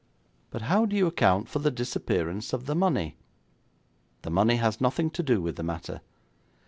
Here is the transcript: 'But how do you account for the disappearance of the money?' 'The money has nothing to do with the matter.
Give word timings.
'But 0.49 0.63
how 0.63 0.87
do 0.87 0.95
you 0.95 1.05
account 1.05 1.47
for 1.47 1.59
the 1.59 1.69
disappearance 1.69 2.53
of 2.53 2.65
the 2.65 2.73
money?' 2.73 3.17
'The 4.23 4.31
money 4.31 4.55
has 4.55 4.81
nothing 4.81 5.11
to 5.11 5.21
do 5.21 5.43
with 5.43 5.57
the 5.57 5.63
matter. 5.63 6.01